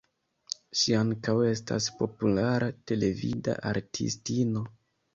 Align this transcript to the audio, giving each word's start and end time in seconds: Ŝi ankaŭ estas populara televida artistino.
Ŝi 0.79 0.95
ankaŭ 0.99 1.35
estas 1.51 1.91
populara 2.01 2.73
televida 2.93 3.59
artistino. 3.75 4.69